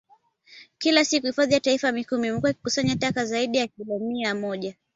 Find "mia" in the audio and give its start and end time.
3.99-4.35